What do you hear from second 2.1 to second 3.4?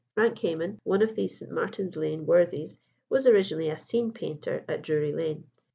worthies, was